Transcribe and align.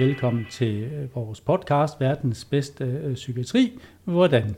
Velkommen 0.00 0.46
til 0.50 0.82
øh, 0.82 1.14
vores 1.14 1.40
podcast, 1.40 2.00
Verdens 2.00 2.44
Bedste 2.44 2.84
øh, 2.84 3.14
Psykiatri. 3.14 3.80
Hvordan? 4.04 4.56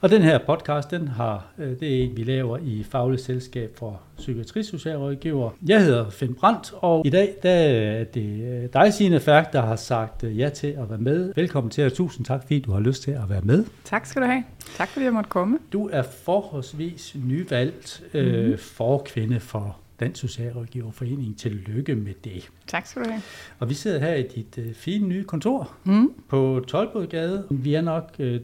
Og 0.00 0.10
den 0.10 0.22
her 0.22 0.38
podcast, 0.46 0.90
den 0.90 1.08
har, 1.08 1.46
øh, 1.58 1.80
det 1.80 1.98
er 1.98 2.04
en, 2.04 2.16
vi 2.16 2.22
laver 2.22 2.58
i 2.58 2.82
Fagligt 2.90 3.22
Selskab 3.22 3.76
for 3.78 4.00
Psykiatrisocialrådgiver. 4.16 5.50
Jeg 5.66 5.84
hedder 5.84 6.10
Finn 6.10 6.34
Brandt, 6.34 6.72
og 6.76 7.06
i 7.06 7.10
dag 7.10 7.34
der 7.42 7.50
er 7.50 8.04
det 8.04 8.72
dig, 8.72 8.94
Signe 8.94 9.20
Færk, 9.20 9.52
der 9.52 9.62
har 9.62 9.76
sagt 9.76 10.22
ja 10.22 10.48
til 10.48 10.66
at 10.66 10.90
være 10.90 10.98
med. 10.98 11.32
Velkommen 11.36 11.70
til, 11.70 11.86
og 11.86 11.92
tusind 11.92 12.26
tak, 12.26 12.42
fordi 12.42 12.60
du 12.60 12.72
har 12.72 12.80
lyst 12.80 13.02
til 13.02 13.10
at 13.10 13.28
være 13.28 13.42
med. 13.42 13.64
Tak 13.84 14.06
skal 14.06 14.22
du 14.22 14.26
have. 14.26 14.44
Tak 14.76 14.88
fordi 14.88 15.04
jeg 15.04 15.12
måtte 15.12 15.30
komme. 15.30 15.58
Du 15.72 15.88
er 15.92 16.02
forholdsvis 16.02 17.16
nyvalgt 17.24 18.02
mm-hmm. 18.14 18.28
øh, 18.28 18.58
forkvinde 18.58 19.40
for 19.40 19.79
Dansk 20.00 20.20
Socialrådgiverforening. 20.20 21.38
Tillykke 21.38 21.94
med 21.94 22.14
det. 22.24 22.50
Tak 22.66 22.86
skal 22.86 23.04
du 23.04 23.10
have. 23.10 23.22
Og 23.58 23.68
vi 23.68 23.74
sidder 23.74 24.00
her 24.00 24.14
i 24.14 24.22
dit 24.22 24.58
øh, 24.58 24.74
fine 24.74 25.08
nye 25.08 25.24
kontor 25.24 25.72
mm. 25.84 26.12
på 26.28 26.64
Tolbodgade. 26.68 27.46
Vi 27.50 27.74
er 27.74 27.80
nok 27.80 28.10
øh, 28.18 28.40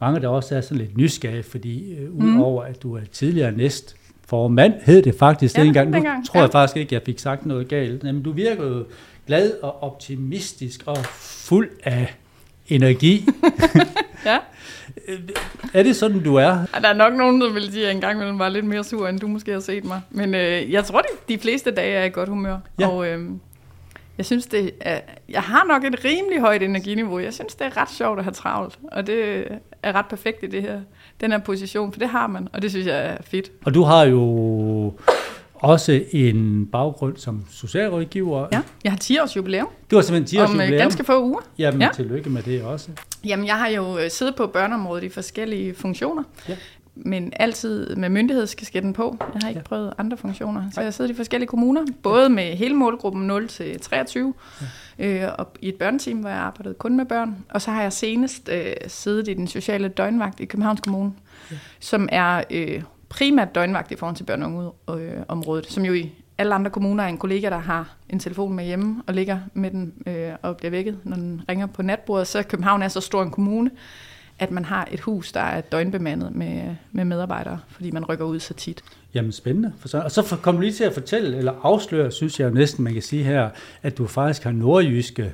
mange, 0.00 0.20
der 0.20 0.28
også 0.28 0.56
er 0.56 0.60
sådan 0.60 0.78
lidt 0.78 0.96
nysgerrige, 0.96 1.42
fordi 1.42 1.94
øh, 1.94 2.12
mm. 2.12 2.36
udover 2.36 2.64
at 2.64 2.82
du 2.82 2.96
er 2.96 3.00
tidligere 3.12 3.52
næst 3.52 3.96
formand, 4.26 4.74
hed 4.82 5.02
det 5.02 5.14
faktisk 5.14 5.58
ja, 5.58 5.62
dengang. 5.62 5.90
Nu 5.90 5.96
dengang. 5.96 6.26
tror 6.26 6.40
jeg 6.40 6.50
ja. 6.54 6.60
faktisk 6.60 6.76
ikke, 6.76 6.94
jeg 6.94 7.02
fik 7.06 7.18
sagt 7.18 7.46
noget 7.46 7.68
galt. 7.68 8.02
Men 8.02 8.22
du 8.22 8.32
virker 8.32 8.66
jo 8.66 8.84
glad 9.26 9.52
og 9.62 9.82
optimistisk 9.82 10.82
og 10.86 10.96
fuld 11.20 11.68
af 11.84 12.14
energi. 12.68 13.26
ja. 14.26 14.38
Er 15.74 15.82
det 15.82 15.96
sådan, 15.96 16.22
du 16.22 16.34
er? 16.34 16.58
Der 16.82 16.88
er 16.88 16.94
nok 16.94 17.14
nogen, 17.14 17.40
der 17.40 17.52
vil 17.52 17.72
sige, 17.72 17.82
at 17.82 17.86
jeg 17.86 17.94
engang 17.94 18.38
var 18.38 18.48
lidt 18.48 18.64
mere 18.64 18.84
sur, 18.84 19.08
end 19.08 19.20
du 19.20 19.28
måske 19.28 19.52
har 19.52 19.60
set 19.60 19.84
mig. 19.84 20.00
Men 20.10 20.34
øh, 20.34 20.72
jeg 20.72 20.84
tror, 20.84 20.98
at 20.98 21.04
de 21.28 21.38
fleste 21.38 21.70
dage 21.70 21.92
er 21.92 22.04
i 22.04 22.08
godt 22.08 22.28
humør. 22.28 22.56
Ja. 22.80 22.88
Og 22.88 23.08
øh, 23.08 23.30
jeg 24.18 24.26
synes, 24.26 24.46
det 24.46 24.70
er, 24.80 25.00
jeg 25.28 25.42
har 25.42 25.64
nok 25.64 25.84
et 25.84 26.04
rimelig 26.04 26.40
højt 26.40 26.62
energiniveau. 26.62 27.18
Jeg 27.18 27.34
synes, 27.34 27.54
det 27.54 27.66
er 27.66 27.76
ret 27.76 27.90
sjovt 27.90 28.18
at 28.18 28.24
have 28.24 28.32
travlt. 28.32 28.78
Og 28.92 29.06
det 29.06 29.44
er 29.82 29.92
ret 29.92 30.06
perfekt 30.06 30.42
i 30.42 30.46
det 30.46 30.62
her, 30.62 30.80
den 31.20 31.32
her 31.32 31.38
position, 31.38 31.92
for 31.92 32.00
det 32.00 32.08
har 32.08 32.26
man. 32.26 32.48
Og 32.52 32.62
det 32.62 32.70
synes 32.70 32.86
jeg 32.86 33.06
er 33.06 33.16
fedt. 33.22 33.50
Og 33.64 33.74
du 33.74 33.82
har 33.82 34.04
jo 34.04 34.94
også 35.60 36.02
en 36.10 36.66
baggrund 36.66 37.16
som 37.16 37.44
socialrådgiver. 37.50 38.46
Ja, 38.52 38.60
jeg 38.84 38.92
har 38.92 38.98
10 38.98 39.18
års 39.18 39.36
jubilæum. 39.36 39.68
Du 39.90 39.96
har 39.96 40.02
simpelthen 40.02 40.26
10 40.26 40.38
års 40.38 40.50
Om 40.50 40.54
øh, 40.54 40.60
jubilæum? 40.60 40.80
ganske 40.80 41.04
få 41.04 41.24
uger. 41.24 41.40
Jamen, 41.58 41.82
ja. 41.82 41.88
tillykke 41.94 42.30
med 42.30 42.42
det 42.42 42.62
også. 42.62 42.88
Jamen, 43.24 43.46
jeg 43.46 43.58
har 43.58 43.68
jo 43.68 43.98
øh, 43.98 44.10
siddet 44.10 44.34
på 44.36 44.46
børneområdet 44.46 45.04
i 45.04 45.08
forskellige 45.08 45.74
funktioner. 45.74 46.22
Ja. 46.48 46.56
Men 46.94 47.32
altid 47.36 47.96
med 47.96 48.08
myndighedskasketten 48.08 48.92
på. 48.92 49.16
Jeg 49.20 49.40
har 49.42 49.48
ikke 49.48 49.58
ja. 49.58 49.64
prøvet 49.64 49.92
andre 49.98 50.16
funktioner. 50.16 50.62
Så 50.74 50.80
jeg 50.80 50.86
har 50.86 50.90
siddet 50.90 51.10
i 51.10 51.14
forskellige 51.14 51.48
kommuner, 51.48 51.86
både 52.02 52.28
med 52.28 52.56
hele 52.56 52.74
målgruppen 52.74 53.26
0 53.26 53.48
til 53.48 53.80
23, 53.80 54.34
ja. 54.98 55.06
øh, 55.06 55.32
og 55.38 55.48
i 55.60 55.68
et 55.68 55.74
børneteam, 55.74 56.18
hvor 56.18 56.28
jeg 56.28 56.38
arbejdede 56.38 56.74
kun 56.74 56.96
med 56.96 57.04
børn. 57.04 57.36
Og 57.50 57.62
så 57.62 57.70
har 57.70 57.82
jeg 57.82 57.92
senest 57.92 58.48
øh, 58.52 58.72
siddet 58.86 59.28
i 59.28 59.34
den 59.34 59.48
sociale 59.48 59.88
døgnvagt 59.88 60.40
i 60.40 60.44
Københavns 60.44 60.80
Kommune, 60.80 61.12
ja. 61.50 61.56
som 61.80 62.08
er 62.12 62.42
øh, 62.50 62.82
primært 63.10 63.54
døgnvagt 63.54 63.92
i 63.92 63.96
forhold 63.96 64.16
til 64.16 64.24
børn- 64.24 64.42
og 64.42 64.74
ungeområdet, 64.86 65.66
øh, 65.66 65.70
som 65.70 65.84
jo 65.84 65.92
i 65.92 66.12
alle 66.38 66.54
andre 66.54 66.70
kommuner 66.70 67.04
er 67.04 67.08
en 67.08 67.18
kollega, 67.18 67.50
der 67.50 67.58
har 67.58 67.96
en 68.08 68.18
telefon 68.18 68.52
med 68.52 68.64
hjemme 68.64 69.02
og 69.06 69.14
ligger 69.14 69.38
med 69.54 69.70
den 69.70 69.92
øh, 70.06 70.32
og 70.42 70.56
bliver 70.56 70.70
vækket, 70.70 70.98
når 71.04 71.16
den 71.16 71.42
ringer 71.48 71.66
på 71.66 71.82
natbordet. 71.82 72.26
Så 72.26 72.42
København 72.42 72.82
er 72.82 72.88
så 72.88 73.00
stor 73.00 73.22
en 73.22 73.30
kommune, 73.30 73.70
at 74.38 74.50
man 74.50 74.64
har 74.64 74.88
et 74.90 75.00
hus, 75.00 75.32
der 75.32 75.40
er 75.40 75.60
døgnbemandet 75.60 76.34
med, 76.34 76.76
med 76.92 77.04
medarbejdere, 77.04 77.58
fordi 77.68 77.90
man 77.90 78.04
rykker 78.04 78.24
ud 78.24 78.40
så 78.40 78.54
tit. 78.54 78.82
Jamen 79.14 79.32
spændende. 79.32 79.72
For 79.78 79.88
så, 79.88 80.00
og 80.00 80.10
så 80.10 80.36
kom 80.42 80.54
du 80.54 80.60
lige 80.60 80.72
til 80.72 80.84
at 80.84 80.94
fortælle, 80.94 81.36
eller 81.36 81.52
afsløre, 81.62 82.10
synes 82.10 82.40
jeg 82.40 82.48
jo 82.48 82.54
næsten, 82.54 82.84
man 82.84 82.92
kan 82.92 83.02
sige 83.02 83.24
her, 83.24 83.50
at 83.82 83.98
du 83.98 84.06
faktisk 84.06 84.44
har 84.44 84.52
nordjyske 84.52 85.32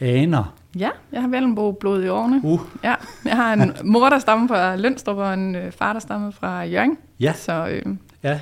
aner. 0.00 0.54
Ja, 0.78 0.90
jeg 1.12 1.20
har 1.20 1.28
Vellenbo 1.28 1.72
blod 1.72 2.04
i 2.04 2.08
årene. 2.08 2.40
Uh. 2.44 2.60
Ja, 2.84 2.94
jeg 3.24 3.36
har 3.36 3.52
en 3.52 3.72
mor, 3.92 4.08
der 4.08 4.18
stammer 4.18 4.48
fra 4.48 4.76
Lønstrup, 4.76 5.16
og 5.16 5.34
en 5.34 5.54
øh, 5.54 5.72
far, 5.72 5.92
der 5.92 6.00
stammer 6.00 6.30
fra 6.30 6.62
Jørgen. 6.62 6.98
Ja. 7.20 7.32
Så 7.32 7.68
øh, 7.68 7.96
ja. 8.22 8.40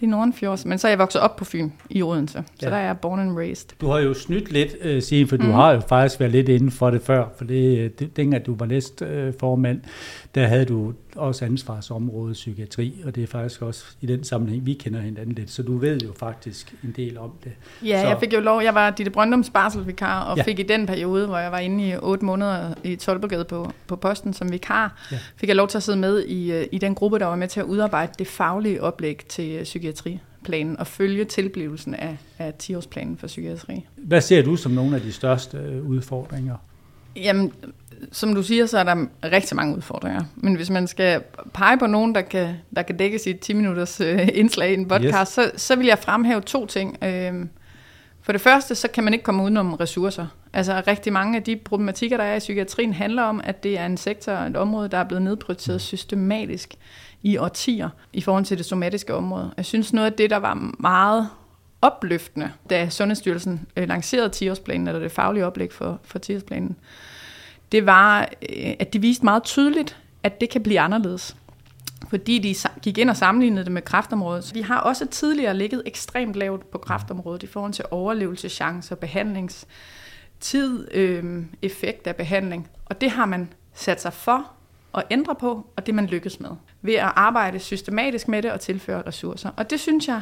det 0.00 0.06
er 0.06 0.10
Nordenfjords. 0.10 0.64
Men 0.64 0.78
så 0.78 0.86
er 0.86 0.90
jeg 0.90 0.98
vokset 0.98 1.20
op 1.20 1.36
på 1.36 1.44
Fyn 1.44 1.70
i 1.90 2.02
Odense. 2.02 2.32
Så 2.32 2.66
ja. 2.66 2.70
der 2.70 2.76
er 2.76 2.86
jeg 2.86 2.98
born 2.98 3.20
and 3.20 3.36
raised. 3.36 3.68
Du 3.80 3.86
har 3.86 3.98
jo 3.98 4.14
snydt 4.14 4.52
lidt, 4.52 4.96
uh, 4.96 5.02
Signe, 5.02 5.28
for 5.28 5.36
mm. 5.36 5.42
du 5.42 5.50
har 5.50 5.72
jo 5.72 5.80
faktisk 5.80 6.20
været 6.20 6.32
lidt 6.32 6.48
inden 6.48 6.70
for 6.70 6.90
det 6.90 7.02
før. 7.02 7.24
For 7.36 7.44
det, 7.44 7.78
øh, 7.78 7.90
det 7.98 8.16
dengang 8.16 8.46
du 8.46 8.54
var 8.54 8.66
næst 8.66 9.02
uh, 9.02 9.32
formand, 9.40 9.80
der 10.34 10.46
havde 10.46 10.64
du 10.64 10.92
også 11.16 11.44
ansvarsområdet 11.44 12.32
psykiatri, 12.32 12.94
og 13.04 13.14
det 13.14 13.22
er 13.22 13.26
faktisk 13.26 13.62
også 13.62 13.84
i 14.00 14.06
den 14.06 14.24
sammenhæng, 14.24 14.66
vi 14.66 14.74
kender 14.74 15.00
hinanden 15.00 15.34
lidt, 15.34 15.50
så 15.50 15.62
du 15.62 15.78
ved 15.78 16.00
jo 16.00 16.12
faktisk 16.18 16.74
en 16.84 16.94
del 16.96 17.18
om 17.18 17.32
det. 17.44 17.52
Ja, 17.84 18.00
så. 18.02 18.08
jeg 18.08 18.16
fik 18.20 18.34
jo 18.34 18.40
lov, 18.40 18.62
jeg 18.62 18.74
var 18.74 18.90
Ditte 18.90 19.10
Brøndums 19.10 19.50
barselsvikar, 19.50 20.20
og 20.20 20.36
ja. 20.36 20.42
fik 20.42 20.58
i 20.58 20.62
den 20.62 20.86
periode, 20.86 21.26
hvor 21.26 21.38
jeg 21.38 21.52
var 21.52 21.58
inde 21.58 21.88
i 21.88 21.96
otte 21.96 22.24
måneder 22.24 22.74
i 22.84 22.96
Tolbergade 22.96 23.44
på, 23.44 23.72
på 23.86 23.96
posten 23.96 24.32
som 24.32 24.52
vikar, 24.52 25.08
ja. 25.12 25.18
fik 25.36 25.48
jeg 25.48 25.56
lov 25.56 25.68
til 25.68 25.78
at 25.78 25.82
sidde 25.82 25.98
med 25.98 26.24
i, 26.24 26.52
øh, 26.52 26.66
i 26.72 26.78
den 26.78 26.94
gruppe, 26.94 27.18
der 27.18 27.26
var 27.26 27.36
med 27.36 27.48
til 27.48 27.60
at 27.60 27.66
udarbejde 27.66 28.12
det 28.18 28.26
faglige 28.26 28.82
oplæg 28.82 29.24
til 29.28 29.50
øh, 29.50 29.62
psykiatriplanen 29.62 30.78
og 30.78 30.86
følge 30.86 31.24
tilblivelsen 31.24 31.94
af, 31.94 32.16
af 32.38 32.52
10-årsplanen 32.62 33.16
for 33.16 33.26
psykiatri. 33.26 33.86
Hvad 33.96 34.20
ser 34.20 34.42
du 34.42 34.56
som 34.56 34.72
nogle 34.72 34.96
af 34.96 35.02
de 35.02 35.12
største 35.12 35.58
øh, 35.58 35.88
udfordringer? 35.88 36.56
Jamen, 37.16 37.52
som 38.12 38.34
du 38.34 38.42
siger, 38.42 38.66
så 38.66 38.78
er 38.78 38.84
der 38.84 39.06
rigtig 39.24 39.56
mange 39.56 39.76
udfordringer. 39.76 40.22
Men 40.36 40.54
hvis 40.54 40.70
man 40.70 40.86
skal 40.86 41.22
pege 41.54 41.78
på 41.78 41.86
nogen, 41.86 42.14
der 42.14 42.20
kan, 42.20 42.54
der 42.76 42.82
kan 42.82 42.96
dække 42.96 43.18
sit 43.18 43.50
10-minutters 43.50 44.00
øh, 44.00 44.28
indslag 44.34 44.70
i 44.70 44.74
en 44.74 44.88
podcast, 44.88 45.14
yes. 45.14 45.28
så, 45.28 45.50
så 45.56 45.76
vil 45.76 45.86
jeg 45.86 45.98
fremhæve 45.98 46.40
to 46.40 46.66
ting. 46.66 47.04
Øh, 47.04 47.46
for 48.22 48.32
det 48.32 48.40
første, 48.40 48.74
så 48.74 48.88
kan 48.88 49.04
man 49.04 49.12
ikke 49.12 49.22
komme 49.22 49.42
udenom 49.42 49.74
ressourcer. 49.74 50.26
Altså 50.52 50.82
rigtig 50.86 51.12
mange 51.12 51.36
af 51.36 51.42
de 51.42 51.56
problematikker, 51.56 52.16
der 52.16 52.24
er 52.24 52.36
i 52.36 52.38
psykiatrien, 52.38 52.92
handler 52.92 53.22
om, 53.22 53.40
at 53.44 53.62
det 53.62 53.78
er 53.78 53.86
en 53.86 53.96
sektor, 53.96 54.32
et 54.32 54.56
område, 54.56 54.88
der 54.88 54.98
er 54.98 55.04
blevet 55.04 55.22
nedprioriteret 55.22 55.80
systematisk 55.80 56.74
i 57.22 57.36
årtier 57.36 57.88
i 58.12 58.20
forhold 58.20 58.44
til 58.44 58.58
det 58.58 58.66
somatiske 58.66 59.14
område. 59.14 59.52
Jeg 59.56 59.64
synes 59.64 59.92
noget 59.92 60.06
af 60.06 60.12
det, 60.12 60.30
der 60.30 60.36
var 60.36 60.72
meget 60.78 61.28
opløftende, 61.82 62.52
da 62.70 62.88
Sundhedsstyrelsen 62.88 63.66
øh, 63.76 63.88
lancerede 63.88 64.50
10-årsplanen, 64.50 64.88
eller 64.88 64.98
det 64.98 65.12
faglige 65.12 65.46
oplæg 65.46 65.72
for, 65.72 66.00
for 66.04 66.18
10-årsplanen, 66.18 66.74
det 67.72 67.86
var, 67.86 68.20
øh, 68.22 68.72
at 68.78 68.92
de 68.92 69.00
viste 69.00 69.24
meget 69.24 69.42
tydeligt, 69.42 69.98
at 70.22 70.40
det 70.40 70.50
kan 70.50 70.62
blive 70.62 70.80
anderledes. 70.80 71.36
Fordi 72.08 72.38
de 72.38 72.54
gik 72.82 72.98
ind 72.98 73.10
og 73.10 73.16
sammenlignede 73.16 73.64
det 73.64 73.72
med 73.72 73.82
kræftområdet. 73.82 74.54
Vi 74.54 74.60
har 74.60 74.80
også 74.80 75.06
tidligere 75.06 75.56
ligget 75.56 75.82
ekstremt 75.86 76.36
lavt 76.36 76.70
på 76.70 76.78
kræftområdet 76.78 77.42
i 77.42 77.46
forhold 77.46 77.72
til 77.72 77.84
overlevelseschancer, 77.90 78.94
behandlingstid, 78.94 80.88
øh, 80.94 81.44
effekt 81.62 82.06
af 82.06 82.16
behandling. 82.16 82.68
Og 82.84 83.00
det 83.00 83.10
har 83.10 83.26
man 83.26 83.52
sat 83.74 84.02
sig 84.02 84.12
for 84.12 84.50
at 84.94 85.02
ændre 85.10 85.34
på, 85.34 85.66
og 85.76 85.86
det 85.86 85.94
man 85.94 86.06
lykkes 86.06 86.40
med. 86.40 86.50
Ved 86.82 86.94
at 86.94 87.12
arbejde 87.16 87.58
systematisk 87.58 88.28
med 88.28 88.42
det 88.42 88.52
og 88.52 88.60
tilføre 88.60 89.02
ressourcer. 89.06 89.50
Og 89.56 89.70
det 89.70 89.80
synes 89.80 90.08
jeg, 90.08 90.20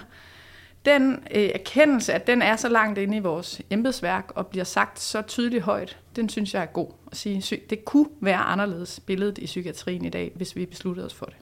den 0.85 1.23
øh, 1.35 1.51
erkendelse, 1.55 2.13
at 2.13 2.27
den 2.27 2.43
er 2.43 2.57
så 2.57 2.69
langt 2.69 2.99
inde 2.99 3.17
i 3.17 3.21
vores 3.21 3.61
embedsværk 3.71 4.33
og 4.35 4.47
bliver 4.47 4.65
sagt 4.65 5.01
så 5.01 5.23
tydeligt 5.23 5.63
højt, 5.63 5.99
den 6.17 6.29
synes 6.29 6.55
jeg 6.55 6.63
er 6.63 6.67
god 6.67 6.89
at 7.11 7.17
sige. 7.17 7.61
Det 7.71 7.85
kunne 7.85 8.09
være 8.21 8.39
anderledes 8.39 9.01
billedet 9.07 9.39
i 9.39 9.47
psykiatrien 9.47 10.05
i 10.05 10.09
dag, 10.09 10.33
hvis 10.35 10.57
vi 10.57 10.67
besluttede 10.67 11.07
os 11.07 11.15
for 11.15 11.27
det. 11.27 11.37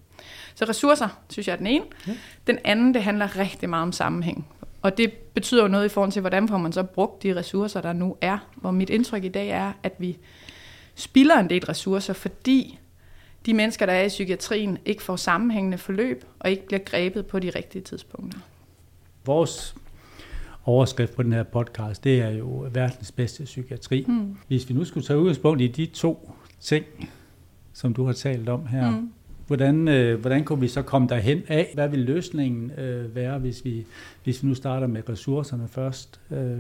Så 0.55 0.65
ressourcer, 0.65 1.09
synes 1.31 1.49
jeg 1.49 1.53
er 1.53 1.57
den 1.57 1.67
ene. 1.67 1.85
Ja. 2.07 2.13
Den 2.47 2.59
anden, 2.65 2.95
det 2.95 3.03
handler 3.03 3.37
rigtig 3.37 3.71
meget 3.71 3.83
om 3.83 3.93
sammenhæng. 3.93 4.49
Og 4.83 4.99
det 4.99 5.13
betyder 5.13 5.63
jo 5.63 5.69
noget 5.69 5.85
i 5.85 5.89
forhold 5.89 6.13
til, 6.13 6.21
hvordan 6.21 6.49
får 6.49 6.59
man 6.59 6.73
så 6.73 6.83
brugt 6.83 7.23
de 7.23 7.37
ressourcer, 7.37 7.81
der 7.81 7.93
nu 7.93 8.17
er. 8.21 8.39
Hvor 8.55 8.71
mit 8.71 8.91
indtryk 8.91 9.25
i 9.25 9.29
dag 9.29 9.49
er, 9.49 9.73
at 9.83 9.93
vi 9.99 10.19
spilder 10.95 11.39
en 11.39 11.51
del 11.51 11.65
ressourcer, 11.65 12.13
fordi 12.13 12.79
de 13.47 13.55
mennesker, 13.55 13.87
der 13.87 13.93
er 13.93 14.05
i 14.05 14.09
psykiatrien, 14.09 14.79
ikke 14.85 15.03
får 15.03 15.17
sammenhængende 15.17 15.79
forløb 15.79 16.25
og 16.39 16.51
ikke 16.51 16.67
bliver 16.67 16.81
grebet 16.81 17.27
på 17.27 17.39
de 17.39 17.51
rigtige 17.51 17.83
tidspunkter. 17.83 18.39
Vores 19.29 19.75
overskrift 20.65 21.17
på 21.17 21.23
den 21.23 21.33
her 21.33 21.43
podcast, 21.43 22.05
det 22.05 22.21
er 22.21 22.31
jo 22.31 22.69
verdens 22.73 23.13
bedste 23.13 23.45
psykiatri. 23.45 24.05
Mm. 24.09 24.37
Hvis 24.47 24.69
vi 24.69 24.75
nu 24.75 24.85
skulle 24.85 25.07
tage 25.07 25.19
udgangspunkt 25.19 25.61
i 25.61 25.67
de 25.67 25.87
to 25.87 26.33
ting, 26.61 26.85
som 27.73 27.95
du 27.95 28.05
har 28.05 28.13
talt 28.13 28.49
om 28.49 28.67
her, 28.67 28.91
mm. 28.91 29.13
hvordan, 29.47 29.89
øh, 29.89 30.21
hvordan 30.21 30.45
kunne 30.45 30.61
vi 30.61 30.69
så 30.69 30.83
komme 30.83 31.09
derhen 31.09 31.43
af? 31.49 31.71
Hvad 31.75 31.89
vil 31.89 31.99
løsningen 31.99 32.71
øh, 32.71 33.15
være, 33.15 33.39
hvis 33.39 33.65
vi, 33.65 33.87
hvis 34.25 34.43
vi 34.43 34.49
nu 34.49 34.55
starter 34.55 34.87
med 34.87 35.09
ressourcerne 35.09 35.69
først? 35.69 36.21
Øh. 36.31 36.59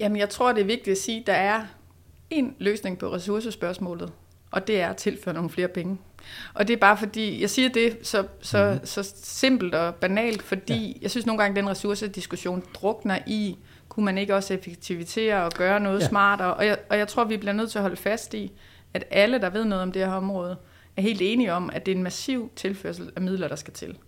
Jamen, 0.00 0.18
jeg 0.18 0.28
tror, 0.28 0.52
det 0.52 0.60
er 0.60 0.66
vigtigt 0.66 0.88
at 0.88 0.98
sige, 0.98 1.20
at 1.20 1.26
der 1.26 1.32
er 1.32 1.62
en 2.30 2.54
løsning 2.58 2.98
på 2.98 3.12
ressourcespørgsmålet, 3.12 4.12
og 4.50 4.66
det 4.66 4.80
er 4.80 4.88
at 4.88 4.96
tilføre 4.96 5.34
nogle 5.34 5.50
flere 5.50 5.68
penge. 5.68 5.98
Og 6.54 6.68
det 6.68 6.74
er 6.74 6.78
bare 6.78 6.96
fordi, 6.96 7.40
jeg 7.40 7.50
siger 7.50 7.68
det 7.68 7.98
så, 8.02 8.26
så, 8.40 8.78
mm. 8.80 8.86
så 8.86 9.12
simpelt 9.22 9.74
og 9.74 9.94
banalt, 9.94 10.42
fordi 10.42 10.92
ja. 10.92 11.02
jeg 11.02 11.10
synes 11.10 11.26
nogle 11.26 11.42
gange, 11.42 11.56
den 11.56 11.70
ressourcediskussion 11.70 12.62
drukner 12.74 13.18
i, 13.26 13.58
kunne 13.88 14.04
man 14.04 14.18
ikke 14.18 14.34
også 14.34 14.54
effektivisere 14.54 15.44
og 15.44 15.52
gøre 15.52 15.80
noget 15.80 16.00
ja. 16.00 16.08
smartere? 16.08 16.54
Og 16.54 16.66
jeg, 16.66 16.78
og 16.90 16.98
jeg 16.98 17.08
tror, 17.08 17.24
vi 17.24 17.36
bliver 17.36 17.52
nødt 17.52 17.70
til 17.70 17.78
at 17.78 17.82
holde 17.82 17.96
fast 17.96 18.34
i, 18.34 18.52
at 18.94 19.04
alle, 19.10 19.40
der 19.40 19.50
ved 19.50 19.64
noget 19.64 19.82
om 19.82 19.92
det 19.92 20.06
her 20.06 20.12
område, 20.12 20.56
er 20.96 21.02
helt 21.02 21.22
enige 21.22 21.52
om, 21.52 21.70
at 21.72 21.86
det 21.86 21.92
er 21.92 21.96
en 21.96 22.02
massiv 22.02 22.50
tilførsel 22.56 23.10
af 23.16 23.22
midler, 23.22 23.48
der 23.48 23.56
skal 23.56 23.74
til. 23.74 23.98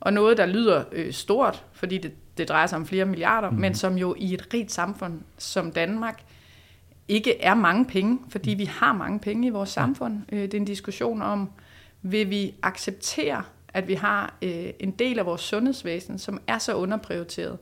Og 0.00 0.12
noget, 0.12 0.36
der 0.36 0.46
lyder 0.46 0.84
øh, 0.92 1.12
stort, 1.12 1.64
fordi 1.72 1.98
det, 1.98 2.12
det 2.38 2.48
drejer 2.48 2.66
sig 2.66 2.76
om 2.76 2.86
flere 2.86 3.04
milliarder, 3.04 3.50
mm. 3.50 3.56
men 3.56 3.74
som 3.74 3.98
jo 3.98 4.14
i 4.18 4.34
et 4.34 4.48
rigt 4.54 4.72
samfund 4.72 5.20
som 5.38 5.72
Danmark 5.72 6.22
ikke 7.08 7.40
er 7.40 7.54
mange 7.54 7.84
penge, 7.84 8.18
fordi 8.28 8.50
vi 8.50 8.64
har 8.64 8.92
mange 8.92 9.18
penge 9.18 9.46
i 9.46 9.50
vores 9.50 9.70
samfund. 9.70 10.18
Øh, 10.32 10.42
det 10.42 10.54
er 10.54 10.58
en 10.58 10.64
diskussion 10.64 11.22
om, 11.22 11.50
vil 12.02 12.30
vi 12.30 12.54
acceptere, 12.62 13.42
at 13.68 13.88
vi 13.88 13.94
har 13.94 14.34
øh, 14.42 14.70
en 14.80 14.90
del 14.90 15.18
af 15.18 15.26
vores 15.26 15.40
sundhedsvæsen, 15.40 16.18
som 16.18 16.40
er 16.46 16.58
så 16.58 16.74
underprioriteret, 16.74 17.58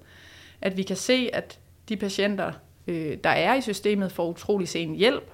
at 0.60 0.76
vi 0.76 0.82
kan 0.82 0.96
se, 0.96 1.30
at 1.32 1.58
de 1.88 1.96
patienter, 1.96 2.52
øh, 2.86 3.16
der 3.24 3.30
er 3.30 3.54
i 3.54 3.60
systemet, 3.60 4.12
får 4.12 4.28
utrolig 4.28 4.68
sen 4.68 4.94
hjælp, 4.94 5.30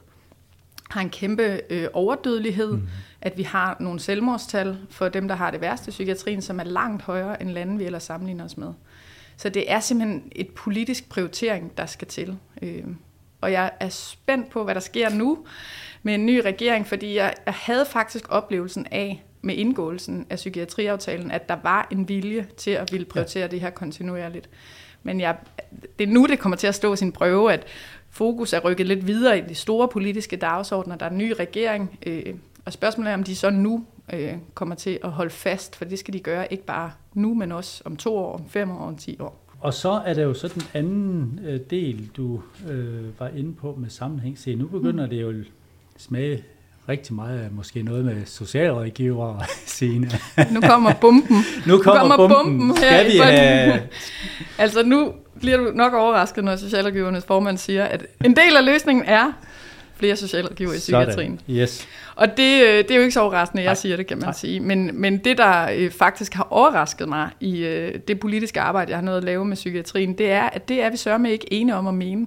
har 0.91 1.01
en 1.01 1.11
kæmpe 1.11 1.61
øh, 1.71 1.89
overdødelighed, 1.93 2.73
mm. 2.73 2.89
at 3.21 3.39
vi 3.39 3.43
har 3.43 3.77
nogle 3.81 4.01
selvmordstal 4.01 4.79
for 4.91 5.09
dem, 5.09 5.29
der 5.29 5.35
har 5.35 5.51
det 5.51 5.61
værste 5.61 5.89
i 5.89 5.91
psykiatrien, 5.91 6.43
som 6.43 6.61
er 6.61 6.65
langt 6.65 7.03
højere 7.03 7.43
end 7.43 7.51
lande, 7.51 7.79
vi 7.79 7.85
ellers 7.85 8.03
sammenligner 8.03 8.45
os 8.45 8.57
med. 8.57 8.73
Så 9.37 9.49
det 9.49 9.73
er 9.73 9.81
simpelthen 9.81 10.33
et 10.33 10.49
politisk 10.49 11.09
prioritering, 11.09 11.79
der 11.79 11.87
skal 11.87 12.09
til. 12.09 12.39
Øh, 12.63 12.85
og 13.41 13.53
jeg 13.53 13.71
er 13.81 13.89
spændt 13.89 14.51
på, 14.51 14.65
hvad 14.65 14.75
der 14.75 14.81
sker 14.81 15.11
nu 15.11 15.39
med 16.03 16.15
en 16.15 16.27
ny 16.27 16.41
regering, 16.45 16.87
fordi 16.87 17.17
jeg, 17.17 17.35
jeg 17.47 17.55
havde 17.55 17.85
faktisk 17.85 18.25
oplevelsen 18.29 18.87
af, 18.91 19.25
med 19.43 19.55
indgåelsen 19.55 20.27
af 20.31 20.37
psykiatriaftalen, 20.37 21.31
at 21.31 21.49
der 21.49 21.57
var 21.63 21.89
en 21.91 22.09
vilje 22.09 22.47
til 22.57 22.71
at 22.71 22.93
ville 22.93 23.07
prioritere 23.07 23.43
ja. 23.43 23.49
det 23.49 23.61
her 23.61 23.71
kontinuerligt. 23.71 24.49
Men 25.03 25.21
jeg, 25.21 25.37
det 25.99 26.09
er 26.09 26.13
nu, 26.13 26.27
det 26.27 26.39
kommer 26.39 26.57
til 26.57 26.67
at 26.67 26.75
stå 26.75 26.97
sin 26.97 27.13
prøve, 27.13 27.53
at 27.53 27.67
fokus 28.11 28.53
er 28.53 28.61
rykket 28.61 28.87
lidt 28.87 29.07
videre 29.07 29.39
i 29.39 29.41
de 29.41 29.55
store 29.55 29.89
politiske 29.89 30.37
dagsordner. 30.37 30.97
Der 30.97 31.07
er 31.07 31.11
en 31.11 31.19
ny 31.19 31.33
regering, 31.33 31.99
øh, 32.07 32.35
og 32.65 32.73
spørgsmålet 32.73 33.11
er, 33.11 33.15
om 33.15 33.23
de 33.23 33.37
så 33.37 33.51
nu 33.51 33.85
øh, 34.13 34.35
kommer 34.55 34.75
til 34.75 34.99
at 35.05 35.11
holde 35.11 35.31
fast, 35.31 35.77
for 35.77 35.85
det 35.85 35.99
skal 35.99 36.15
de 36.15 36.21
gøre 36.21 36.53
ikke 36.53 36.65
bare 36.65 36.93
nu, 37.15 37.35
men 37.35 37.53
også 37.53 37.83
om 37.85 37.97
to 37.97 38.17
år, 38.17 38.33
om 38.33 38.49
fem 38.49 38.71
år, 38.71 38.79
om 38.79 38.97
ti 38.97 39.17
år. 39.21 39.50
Og 39.61 39.75
så 39.75 40.03
er 40.07 40.15
der 40.15 40.23
jo 40.23 40.35
så 40.35 40.49
den 40.49 40.63
anden 40.75 41.41
øh, 41.47 41.61
del, 41.71 42.11
du 42.17 42.41
øh, 42.71 43.21
var 43.21 43.29
inde 43.29 43.55
på 43.55 43.77
med 43.79 43.91
sammenhæng. 43.91 44.39
Se, 44.39 44.55
nu 44.55 44.67
begynder 44.67 45.05
mm. 45.05 45.11
det 45.11 45.23
jo 45.23 45.35
smage 45.97 46.45
rigtig 46.89 47.15
meget 47.15 47.39
af 47.39 47.51
måske 47.51 47.83
noget 47.83 48.05
med 48.05 48.27
socialrådgivere 48.27 49.41
scene. 49.67 50.11
Nu 50.51 50.61
kommer 50.61 50.93
bomben. 51.01 51.37
nu 51.67 51.79
kommer, 51.79 52.03
nu 52.03 52.17
kommer 52.17 52.17
bomben. 52.17 52.59
bomben 52.59 52.77
her 52.77 53.03
Skal 53.03 53.13
vi 53.13 53.19
have... 53.19 53.83
altså 54.59 54.83
nu 54.83 55.13
bliver 55.41 55.57
du 55.57 55.71
nok 55.75 55.95
overrasket, 55.95 56.45
når 56.45 56.57
socialrådgivernes 56.57 57.25
formand 57.25 57.59
siger, 57.59 57.85
at 57.85 58.07
en 58.25 58.37
del 58.37 58.57
af 58.57 58.65
løsningen 58.65 59.05
er 59.05 59.33
flere 60.01 60.17
socialrådgiver 60.17 60.73
i 60.73 60.77
psykiatrien. 60.77 61.41
Yes. 61.51 61.89
Og 62.15 62.37
det, 62.37 62.63
øh, 62.63 62.79
det 62.79 62.91
er 62.91 62.95
jo 62.95 63.01
ikke 63.01 63.13
så 63.13 63.21
overraskende, 63.21 63.63
jeg 63.63 63.69
Nej. 63.69 63.75
siger 63.75 63.97
det, 63.97 64.07
kan 64.07 64.19
man 64.19 64.27
Nej. 64.27 64.33
sige. 64.33 64.61
Men, 64.61 64.91
men 65.01 65.19
det, 65.19 65.39
der 65.39 65.71
øh, 65.77 65.91
faktisk 65.91 66.35
har 66.35 66.47
overrasket 66.51 67.09
mig 67.09 67.31
i 67.41 67.59
øh, 67.59 67.95
det 68.09 68.21
politiske 68.21 68.61
arbejde, 68.61 68.91
jeg 68.91 68.99
har 68.99 69.05
nået 69.05 69.17
at 69.17 69.25
lave 69.25 69.45
med 69.45 69.57
psykiatrien, 69.57 70.19
det 70.19 70.31
er, 70.31 70.43
at 70.43 70.69
det 70.69 70.83
er 70.83 70.91
vi 70.91 70.97
sørme 70.97 71.33
ikke 71.33 71.53
enige 71.53 71.75
om 71.75 71.87
at 71.87 71.95
mene. 71.95 72.27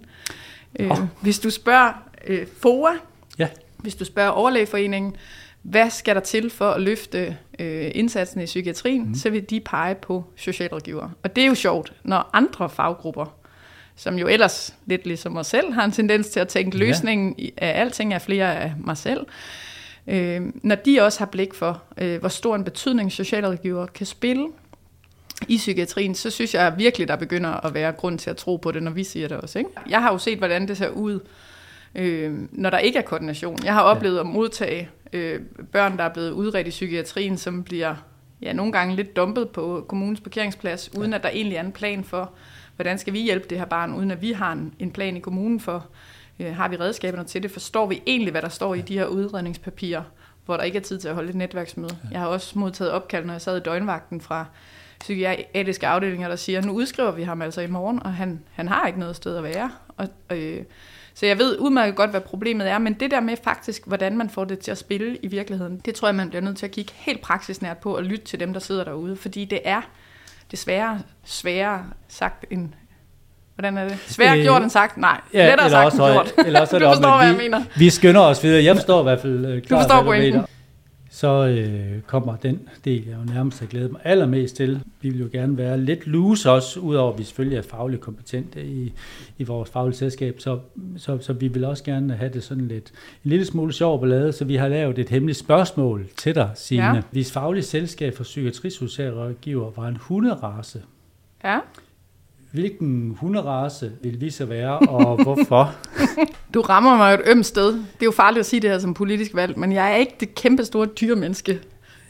Oh. 0.80 0.98
Hvis 1.22 1.40
du 1.40 1.50
spørger 1.50 1.94
øh, 2.28 2.48
FOA, 2.62 2.92
ja. 3.40 3.48
hvis 3.78 3.96
du 3.96 4.06
spørger 4.06 4.30
Overlægeforeningen, 4.30 5.16
hvad 5.62 5.90
skal 5.90 6.16
der 6.16 6.22
til 6.22 6.50
for 6.50 6.70
at 6.70 6.82
løfte 6.82 7.38
øh, 7.60 7.92
indsatsen 7.96 8.42
i 8.42 8.46
psykiatrien, 8.46 9.08
mm. 9.08 9.16
så 9.16 9.30
vil 9.30 9.50
de 9.50 9.60
pege 9.60 9.96
på 9.96 10.24
socialrådgiver. 10.36 11.10
Og 11.24 11.36
det 11.36 11.44
er 11.44 11.48
jo 11.48 11.56
sjovt, 11.56 11.94
når 12.04 12.30
andre 12.34 12.70
faggrupper, 12.70 13.43
som 13.96 14.16
jo 14.16 14.28
ellers 14.28 14.76
lidt 14.86 15.06
ligesom 15.06 15.38
os 15.38 15.48
selv, 15.48 15.74
har 15.74 15.86
en 15.86 15.92
tendens 15.92 16.30
til 16.30 16.40
at 16.40 16.48
tænke, 16.48 16.78
ja. 16.78 16.84
løsningen 16.86 17.36
af 17.58 17.82
alting 17.82 18.14
er 18.14 18.20
flere 18.20 18.56
af 18.56 18.74
mig 18.78 18.98
selv, 18.98 19.26
øh, 20.08 20.42
når 20.64 20.76
de 20.76 21.02
også 21.02 21.20
har 21.20 21.26
blik 21.26 21.54
for, 21.54 21.84
øh, 21.98 22.20
hvor 22.20 22.30
stor 22.30 22.56
en 22.56 22.64
betydning 22.64 23.12
socialrådgiver 23.12 23.86
kan 23.86 24.06
spille 24.06 24.48
i 25.48 25.58
psykiatrien, 25.58 26.16
så 26.16 26.30
synes 26.30 26.54
jeg 26.54 26.74
virkelig, 26.78 27.08
der 27.08 27.16
begynder 27.16 27.66
at 27.66 27.74
være 27.74 27.92
grund 27.92 28.20
til 28.20 28.30
at 28.30 28.38
tro 28.38 28.58
på 28.58 28.72
det, 28.72 28.84
når 28.84 28.92
vi 28.92 29.04
siger 29.04 29.28
det 29.28 29.38
også. 29.38 29.60
Ikke? 29.60 29.70
Jeg 29.90 30.02
har 30.02 30.12
jo 30.12 30.18
set, 30.18 30.38
hvordan 30.38 30.68
det 30.68 30.78
ser 30.78 30.90
ud, 30.90 31.20
øh, 31.96 32.34
når 32.52 32.70
der 32.70 32.78
ikke 32.78 33.00
er 33.00 33.04
koordination. 33.04 33.60
Jeg 33.64 33.74
har 33.74 33.82
oplevet 33.82 34.16
ja. 34.16 34.20
at 34.20 34.26
modtage 34.26 34.90
øh, 35.14 35.42
børn, 35.72 35.98
der 35.98 36.04
er 36.04 36.14
blevet 36.14 36.32
udredt 36.32 36.68
i 36.68 36.70
psykiatrien, 36.70 37.38
som 37.38 37.64
bliver 37.64 37.96
ja, 38.42 38.54
nogle 38.54 38.72
gange 38.72 38.96
lidt 38.96 39.16
dumpet 39.16 39.50
på 39.50 39.86
kommunens 39.88 40.20
parkeringsplads, 40.20 40.98
uden 40.98 41.10
ja. 41.10 41.18
at 41.18 41.24
der 41.24 41.30
egentlig 41.30 41.56
er 41.56 41.64
en 41.64 41.72
plan 41.72 42.04
for, 42.04 42.32
hvordan 42.76 43.00
skal 43.00 43.14
vi 43.14 43.22
hjælpe 43.22 43.46
det 43.50 43.58
her 43.58 43.66
barn, 43.66 43.94
uden 43.94 44.12
at 44.12 44.22
vi 44.22 44.32
har 44.32 44.52
en, 44.52 44.74
en 44.80 44.92
plan 44.92 45.18
i 45.18 45.20
kommunen 45.20 45.60
for, 45.60 45.88
øh, 46.40 46.56
har 46.56 46.68
vi 46.68 46.76
redskaberne 46.76 47.28
til 47.28 47.44
det, 47.44 47.52
forstår 47.52 47.86
vi 47.86 48.02
egentlig, 48.08 48.32
hvad 48.32 48.42
der 48.42 48.50
står 48.50 48.76
i 48.76 48.82
de 48.82 48.98
her 48.98 49.06
udredningspapirer, 49.06 50.04
hvor 50.46 50.58
der 50.58 50.64
ikke 50.64 50.78
er 50.78 50.82
tid 50.82 51.00
til 51.00 51.08
at 51.08 51.16
holde 51.16 51.30
et 51.30 51.36
netværksmøde. 51.36 51.98
Jeg 52.12 52.20
har 52.20 52.28
også 52.28 52.60
modtaget 52.60 52.92
opkald, 52.92 53.26
når 53.26 53.34
jeg 53.34 53.42
sad 53.42 53.58
i 53.58 53.60
døgnvagten 53.60 54.22
fra 54.22 54.46
psykiatriske 55.00 55.88
afdelinger, 55.88 56.28
der 56.28 56.36
siger, 56.36 56.62
nu 56.62 56.72
udskriver 56.72 57.12
vi 57.12 57.24
ham 57.24 57.42
altså 57.42 57.62
i 57.62 57.68
morgen, 57.68 58.04
og 58.04 58.14
han, 58.14 58.44
han 58.52 58.68
har 58.68 58.88
ikke 58.88 59.00
noget 59.00 59.16
sted 59.16 59.38
at 59.38 59.44
være. 59.44 59.72
Og, 59.98 60.08
øh, 60.32 60.64
så 61.14 61.26
jeg 61.26 61.38
ved 61.38 61.60
udmærket 61.60 61.96
godt, 61.96 62.10
hvad 62.10 62.22
problemet 62.22 62.70
er, 62.70 62.78
men 62.78 62.94
det 62.94 63.12
der 63.12 63.20
med 63.20 63.38
faktisk, 63.44 63.88
hvordan 63.88 64.18
man 64.18 64.30
får 64.30 64.46
det 64.46 64.60
til 64.60 64.72
at 64.72 64.78
spille 64.78 65.18
i 65.18 65.28
virkeligheden, 65.28 65.80
det 65.80 65.96
tror 65.96 66.08
jeg, 66.08 66.16
man 66.16 66.30
bliver 66.30 66.42
nødt 66.42 66.58
til 66.58 66.66
at 66.66 66.72
kigge 66.72 66.92
helt 66.96 67.22
praksisnært 67.22 67.78
på 67.78 67.96
og 67.96 68.04
lytte 68.04 68.26
til 68.26 68.40
dem, 68.40 68.54
der 68.54 68.60
sidder 68.60 68.84
derude, 68.84 69.16
fordi 69.16 69.46
det 69.46 69.60
er 69.64 69.82
desværre 70.54 71.00
sværere 71.26 71.86
sagt 72.08 72.46
end, 72.52 72.70
Hvordan 73.56 73.78
er 73.78 73.88
det? 73.88 73.98
Sværere 74.08 74.38
øh, 74.38 74.44
gjort 74.44 74.62
end 74.62 74.70
sagt? 74.70 74.98
Nej, 74.98 75.22
ja, 75.34 75.50
lettere 75.50 75.70
sagt 75.70 75.86
også, 75.86 76.06
end 76.06 76.14
gjort. 76.14 76.46
Eller 76.46 76.62
også 76.62 76.76
er 76.76 76.80
det 76.80 76.86
du 76.88 76.92
forstår, 76.94 77.10
om, 77.10 77.20
hvad 77.20 77.28
jeg 77.28 77.38
mener. 77.38 77.62
Vi 77.76 77.90
skynder 77.90 78.22
os 78.22 78.44
videre. 78.44 78.64
Jeg 78.64 78.76
forstår 78.76 79.00
i 79.00 79.04
hvert 79.04 79.20
fald 79.20 79.46
øh, 79.46 79.62
klart, 79.62 79.70
du 79.70 79.90
forstår 79.90 80.04
pointen 80.04 80.46
så 81.14 81.48
øh, 81.48 82.02
kommer 82.02 82.36
den 82.36 82.60
del, 82.86 83.06
jeg 83.08 83.18
jo 83.20 83.34
nærmest 83.34 83.60
har 83.60 83.68
glædet 83.68 83.92
mig 83.92 84.02
allermest 84.04 84.56
til. 84.56 84.80
Vi 85.02 85.10
vil 85.10 85.20
jo 85.20 85.30
gerne 85.32 85.58
være 85.58 85.82
lidt 85.82 86.08
loose 86.08 86.52
også, 86.52 86.80
udover 86.80 87.14
at 87.14 87.20
vi 87.20 87.24
selvfølgelig 87.24 87.58
er 87.58 87.62
fagligt 87.62 88.02
kompetente 88.02 88.66
i, 88.66 88.94
i 89.38 89.44
vores 89.44 89.70
faglige 89.70 89.98
selskab, 89.98 90.40
så, 90.40 90.60
så, 90.98 91.18
så 91.22 91.34
vi 91.34 91.48
vil 91.48 91.64
også 91.64 91.84
gerne 91.84 92.14
have 92.14 92.34
det 92.34 92.44
sådan 92.44 92.68
lidt, 92.68 92.92
en 93.24 93.30
lille 93.30 93.46
smule 93.46 93.74
sjov 93.74 94.00
ballade, 94.00 94.32
så 94.32 94.46
vi 94.46 94.56
har 94.56 94.68
lavet 94.68 95.00
et 95.00 95.10
hemmeligt 95.10 95.38
spørgsmål 95.38 96.08
til 96.18 96.36
dig, 96.36 96.50
Signe. 96.56 96.96
Ja. 96.96 97.02
Hvis 97.12 97.32
faglige 97.32 97.64
selskab 97.64 98.16
for 98.16 98.24
psykiatrisocialrådgiver 98.24 99.72
var 99.76 99.88
en 99.88 99.98
hunderace, 99.98 100.82
ja. 101.44 101.60
Hvilken 102.52 103.16
hunderace 103.20 103.92
vil 104.02 104.22
vi 104.22 104.30
så 104.30 104.46
være, 104.46 104.80
og 104.80 105.16
hvorfor? 105.24 105.76
Du 106.54 106.62
rammer 106.62 106.98
mig 106.98 107.14
et 107.14 107.22
ømt 107.26 107.46
sted. 107.46 107.74
Det 107.74 108.02
er 108.02 108.06
jo 108.06 108.12
farligt 108.12 108.40
at 108.40 108.46
sige 108.46 108.60
det 108.60 108.70
her 108.70 108.80
som 108.80 108.94
politisk 108.94 109.32
valg, 109.34 109.60
men 109.60 109.72
jeg 109.72 109.92
er 109.92 109.96
ikke 109.96 110.16
det 110.20 110.36
kæmpe 110.36 110.66
store 110.66 110.86
dyremenneske. 110.86 111.60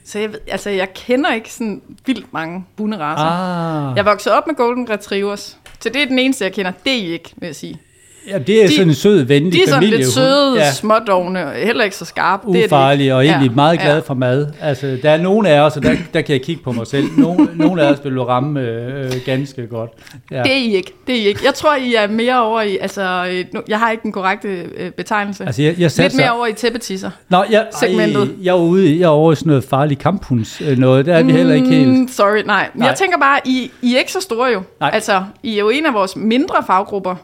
Så 0.06 0.20
jeg, 0.20 0.30
altså, 0.48 0.70
jeg 0.70 0.94
kender 0.94 1.34
ikke 1.34 1.54
sådan 1.54 1.82
vildt 2.06 2.34
mange 2.34 2.66
hunderacer. 2.78 3.26
Ah. 3.26 3.98
Jeg 3.98 4.06
voksede 4.06 4.36
op 4.36 4.48
med 4.48 4.56
Golden 4.56 4.90
Retrievers. 4.90 5.58
Så 5.80 5.90
det 5.90 6.02
er 6.02 6.06
den 6.06 6.20
eneste, 6.20 6.44
jeg 6.44 6.54
kender. 6.54 6.72
Det 6.84 6.94
er 6.94 6.98
I 6.98 7.12
ikke, 7.12 7.34
vil 7.38 7.48
jeg 7.48 7.56
sige. 7.56 7.82
Ja, 8.28 8.38
det 8.38 8.64
er 8.64 8.68
de, 8.68 8.76
sådan 8.76 8.88
en 8.88 8.96
sød, 8.96 9.24
venlig 9.24 9.30
familie. 9.30 9.52
De 9.52 9.64
er 9.64 9.68
sådan 9.68 9.90
lidt 9.90 10.08
søde, 10.08 10.56
ja. 10.56 10.72
smådogne, 10.72 11.52
heller 11.56 11.84
ikke 11.84 11.96
så 11.96 12.06
skarpe. 12.06 12.48
Ufarlige 12.48 13.16
og 13.16 13.26
egentlig 13.26 13.50
ja. 13.50 13.56
meget 13.56 13.80
glade 13.80 13.96
ja. 13.96 14.02
for 14.02 14.14
mad. 14.14 14.48
Altså, 14.62 14.98
der 15.04 15.10
er 15.10 15.18
nogle 15.18 15.50
af 15.50 15.60
os, 15.60 15.78
og 15.78 15.84
der, 15.84 15.96
der 16.14 16.22
kan 16.22 16.34
jeg 16.34 16.42
kigge 16.42 16.64
på 16.64 16.72
mig 16.72 16.88
selv, 16.88 17.06
nogle, 17.18 17.50
nogle 17.56 17.82
af 17.84 17.92
os 17.92 17.98
vil 18.04 18.16
du 18.16 18.24
ramme 18.24 18.62
øh, 18.62 19.12
ganske 19.26 19.68
godt. 19.68 19.92
Ja. 20.32 20.44
Det 20.44 20.52
er 20.52 20.56
I 20.56 20.76
ikke. 20.76 20.94
Det 21.08 21.16
er 21.16 21.20
I 21.20 21.28
ikke. 21.28 21.40
Jeg 21.46 21.54
tror, 21.54 21.76
I 21.76 21.94
er 21.94 22.08
mere 22.08 22.44
over 22.44 22.62
i, 22.62 22.78
altså, 22.78 23.26
øh, 23.32 23.46
jeg 23.68 23.80
har 23.80 23.92
ikke 23.92 24.04
den 24.04 24.12
korrekte 24.12 24.48
øh, 24.78 24.92
betegnelse. 24.92 25.46
Altså, 25.46 25.62
jeg, 25.62 25.76
jeg 25.80 25.92
Lidt 25.98 26.16
mere 26.16 26.32
over 26.32 26.48
i 26.48 26.54
tæppetisser. 26.54 27.10
Nå, 27.30 27.44
jeg, 27.52 27.68
segmentet. 27.80 28.22
Ej, 28.22 28.30
jeg 28.44 28.52
er 28.52 28.60
ude, 28.60 29.00
jeg 29.00 29.06
er 29.06 29.10
over 29.10 29.32
i 29.32 29.36
sådan 29.36 29.50
noget 29.50 29.64
farlig 29.64 29.98
kamphunds 29.98 30.62
øh, 30.62 30.78
noget. 30.78 31.06
Der 31.06 31.16
er 31.16 31.24
vi 31.24 31.32
heller 31.32 31.56
ikke 31.56 31.68
helt. 31.68 31.90
Mm, 31.90 32.08
sorry, 32.08 32.42
nej. 32.46 32.70
nej. 32.74 32.88
Jeg 32.88 32.98
tænker 32.98 33.18
bare, 33.18 33.40
I, 33.46 33.72
I 33.82 33.96
er 33.96 34.00
ikke 34.00 34.12
så 34.12 34.22
store 34.22 34.52
jo. 34.52 34.62
Nej. 34.80 34.90
Altså, 34.94 35.24
I 35.44 35.54
er 35.54 35.60
jo 35.60 35.70
en 35.70 35.86
af 35.86 35.94
vores 35.94 36.16
mindre 36.16 36.56
faggrupper 36.68 37.16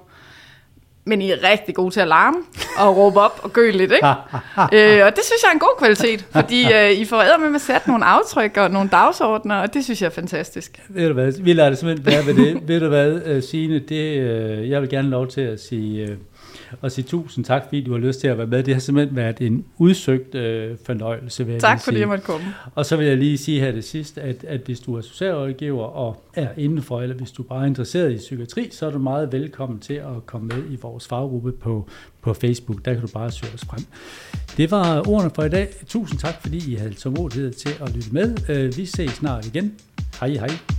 men 1.10 1.22
I 1.22 1.32
er 1.32 1.52
rigtig 1.52 1.76
gode 1.76 1.92
til 1.92 2.00
at 2.00 2.08
larme 2.08 2.38
og 2.78 2.98
råbe 2.98 3.20
op 3.20 3.40
og 3.44 3.54
gøle 3.54 3.78
lidt, 3.78 3.92
ikke? 3.92 4.08
øh, 4.78 5.06
og 5.06 5.16
det 5.16 5.24
synes 5.24 5.42
jeg 5.44 5.50
er 5.50 5.54
en 5.54 5.60
god 5.60 5.76
kvalitet, 5.78 6.26
fordi 6.32 6.74
øh, 6.74 6.92
I 6.92 7.06
får 7.06 7.38
med 7.38 7.56
at 7.56 7.62
sætte 7.62 7.90
nogle 7.90 8.06
aftryk 8.06 8.58
og 8.58 8.72
nogle 8.72 8.90
dagsordner, 8.90 9.56
og 9.56 9.74
det 9.74 9.84
synes 9.84 10.02
jeg 10.02 10.08
er 10.08 10.12
fantastisk. 10.12 10.80
Ved 10.90 11.08
du 11.08 11.14
hvad, 11.14 11.32
vi 11.42 11.54
lader 11.54 11.70
det 11.70 11.78
simpelthen 11.78 12.06
være 12.06 12.26
ved 12.26 12.46
det. 12.46 12.68
Ved 12.68 12.80
du 12.80 12.88
hvad, 12.88 13.22
øh, 13.26 13.44
Signe, 13.44 13.80
det, 13.80 14.20
øh, 14.20 14.70
jeg 14.70 14.82
vil 14.82 14.90
gerne 14.90 15.10
lov 15.10 15.28
til 15.28 15.42
at 15.42 15.60
sige... 15.60 16.18
Og 16.82 16.92
sige 16.92 17.06
tusind 17.06 17.46
tak, 17.46 17.64
fordi 17.64 17.84
du 17.84 17.92
har 17.92 18.00
lyst 18.00 18.20
til 18.20 18.28
at 18.28 18.38
være 18.38 18.48
med. 18.48 18.64
Det 18.64 18.74
har 18.74 18.82
simpelthen 18.82 19.16
været 19.16 19.42
en 19.42 19.66
udsøgt 19.78 20.36
øh, 20.36 20.78
fornøjelse. 20.86 21.46
Vil 21.46 21.52
jeg 21.52 21.62
tak 21.62 21.82
fordi 21.82 22.00
jeg 22.00 22.08
måtte 22.08 22.24
komme. 22.24 22.46
Og 22.76 22.86
så 22.86 22.98
vil 22.98 23.08
jeg 23.08 23.18
lige 23.18 23.38
sige 23.38 23.60
her 23.60 23.72
det 23.72 23.84
sidste, 23.84 24.22
at, 24.22 24.44
at 24.44 24.62
hvis 24.66 24.80
du 24.80 24.96
er 24.96 25.02
socialrådgiver 25.02 25.84
og 25.84 26.24
er 26.34 26.48
indenfor, 26.58 27.02
eller 27.02 27.16
hvis 27.16 27.32
du 27.32 27.44
bare 27.44 27.62
er 27.62 27.68
interesseret 27.68 28.12
i 28.12 28.18
psykiatri, 28.18 28.70
så 28.72 28.86
er 28.86 28.92
du 28.92 29.00
meget 29.00 29.32
velkommen 29.32 29.80
til 29.80 29.94
at 29.94 30.26
komme 30.26 30.48
med 30.48 30.64
i 30.70 30.78
vores 30.82 31.08
faggruppe 31.08 31.52
på, 31.52 31.90
på 32.22 32.34
Facebook. 32.34 32.86
Der 32.86 32.94
kan 32.94 33.02
du 33.02 33.08
bare 33.14 33.32
søge 33.32 33.54
os 33.54 33.66
frem. 33.66 33.86
Det 34.58 34.72
var 34.72 35.08
ordene 35.08 35.32
for 35.36 35.44
i 35.44 35.50
dag. 35.50 35.68
Tusind 35.88 36.20
tak, 36.20 36.42
fordi 36.42 36.72
I 36.72 36.76
havde 36.76 36.94
tålmodighed 36.94 37.54
til 37.54 37.72
at 37.82 37.96
lytte 37.96 38.10
med. 38.12 38.50
Øh, 38.50 38.78
vi 38.78 38.86
ses 38.86 39.12
snart 39.12 39.46
igen. 39.46 39.74
Hej 40.20 40.30
hej. 40.30 40.79